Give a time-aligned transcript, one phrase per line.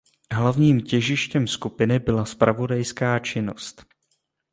[0.31, 3.85] Hlavním těžištěm skupiny byla zpravodajská činnost.